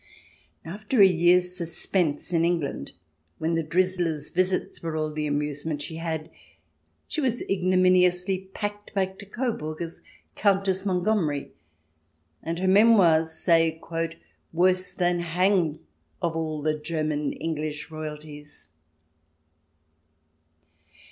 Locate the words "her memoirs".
12.57-13.31